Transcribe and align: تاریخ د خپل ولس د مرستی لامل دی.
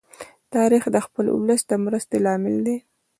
تاریخ 0.55 0.83
د 0.91 0.97
خپل 1.05 1.25
ولس 1.31 1.61
د 1.67 1.71
مرستی 1.85 2.17
لامل 2.25 2.55
دی. 2.65 2.77